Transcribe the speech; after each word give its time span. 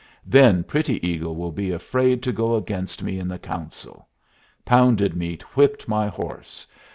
Then 0.25 0.63
Pretty 0.63 0.97
Eagle 1.07 1.35
will 1.35 1.51
be 1.51 1.69
afraid 1.71 2.23
to 2.23 2.31
go 2.31 2.55
against 2.55 3.03
me 3.03 3.19
in 3.19 3.27
the 3.27 3.37
council. 3.37 4.07
Pounded 4.65 5.15
Meat 5.15 5.43
whipped 5.55 5.87
my 5.87 6.07
horse. 6.07 6.65